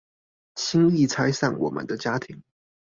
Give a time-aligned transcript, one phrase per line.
[0.55, 2.41] 輕易拆散我們的家庭